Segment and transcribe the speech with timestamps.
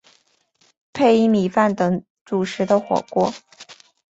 [0.93, 3.31] 配以米饭等主食的火锅。